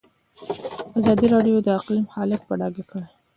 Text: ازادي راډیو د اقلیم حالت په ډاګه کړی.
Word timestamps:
ازادي 0.99 1.27
راډیو 1.33 1.63
د 1.65 1.67
اقلیم 1.79 2.05
حالت 2.15 2.41
په 2.47 2.53
ډاګه 2.59 2.83
کړی. 2.89 3.07